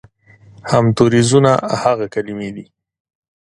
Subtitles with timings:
[0.71, 1.51] همتوریزونه
[1.81, 2.65] هغه کلمې دي